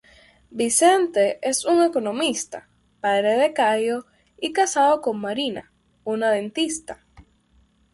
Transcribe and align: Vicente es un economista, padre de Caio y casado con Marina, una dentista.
Vicente 0.49 1.37
es 1.47 1.63
un 1.63 1.83
economista, 1.83 2.67
padre 3.01 3.37
de 3.37 3.53
Caio 3.53 4.07
y 4.35 4.51
casado 4.51 4.99
con 4.99 5.21
Marina, 5.21 5.71
una 6.03 6.31
dentista. 6.31 7.05